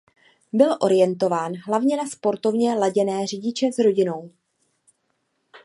[0.53, 4.31] Byl orientován hlavně na sportovně laděné řidiče s rodinou.